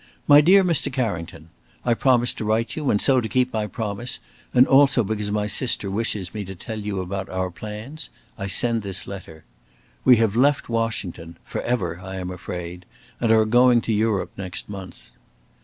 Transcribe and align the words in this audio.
"My 0.27 0.41
dear 0.41 0.63
Mr. 0.63 0.91
Carrington, 0.91 1.49
"I 1.85 1.93
promised 1.93 2.39
to 2.39 2.43
write 2.45 2.75
you, 2.75 2.89
and 2.89 2.99
so, 2.99 3.21
to 3.21 3.29
keep 3.29 3.53
my 3.53 3.67
promise, 3.67 4.17
and 4.51 4.65
also 4.65 5.03
because 5.03 5.31
my 5.31 5.45
sister 5.45 5.91
wishes 5.91 6.33
me 6.33 6.43
to 6.45 6.55
tell 6.55 6.81
you 6.81 7.01
about 7.01 7.29
our 7.29 7.51
plans, 7.51 8.09
I 8.35 8.47
send 8.47 8.81
this 8.81 9.05
letter. 9.05 9.43
We 10.03 10.15
have 10.15 10.35
left 10.35 10.69
Washington 10.69 11.37
for 11.45 11.61
ever, 11.61 11.99
I 12.01 12.15
am 12.15 12.31
afraid 12.31 12.87
and 13.19 13.31
are 13.31 13.45
going 13.45 13.79
to 13.81 13.93
Europe 13.93 14.31
next 14.37 14.67
month. 14.67 15.11